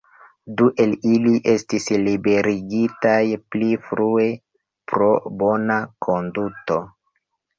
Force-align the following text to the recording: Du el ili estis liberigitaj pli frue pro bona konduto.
Du 0.59 0.67
el 0.83 0.93
ili 1.15 1.33
estis 1.51 1.83
liberigitaj 2.05 3.19
pli 3.55 3.69
frue 3.89 4.25
pro 4.93 5.09
bona 5.43 5.77
konduto. 6.07 6.79